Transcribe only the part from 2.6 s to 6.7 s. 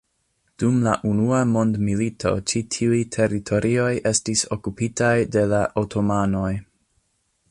tiuj teritorioj estis okupitaj de la otomanoj.